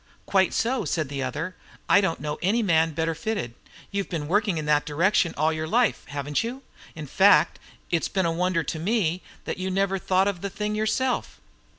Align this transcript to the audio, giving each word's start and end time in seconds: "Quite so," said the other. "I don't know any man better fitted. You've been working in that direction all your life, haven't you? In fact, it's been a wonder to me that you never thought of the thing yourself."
"Quite 0.25 0.51
so," 0.51 0.83
said 0.83 1.09
the 1.09 1.21
other. 1.21 1.55
"I 1.87 2.01
don't 2.01 2.19
know 2.19 2.39
any 2.41 2.63
man 2.63 2.95
better 2.95 3.13
fitted. 3.13 3.53
You've 3.91 4.09
been 4.09 4.27
working 4.27 4.57
in 4.57 4.65
that 4.65 4.83
direction 4.83 5.31
all 5.37 5.53
your 5.53 5.67
life, 5.67 6.05
haven't 6.07 6.43
you? 6.43 6.63
In 6.95 7.05
fact, 7.05 7.59
it's 7.91 8.07
been 8.09 8.25
a 8.25 8.31
wonder 8.31 8.63
to 8.63 8.79
me 8.79 9.21
that 9.45 9.59
you 9.59 9.69
never 9.69 9.99
thought 9.99 10.27
of 10.27 10.41
the 10.41 10.49
thing 10.49 10.73
yourself." 10.73 11.39